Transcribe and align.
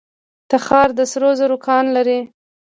تخار 0.51 0.89
د 0.97 1.01
سرو 1.11 1.29
زرو 1.39 1.57
کان 1.65 1.85
لري 1.95 2.19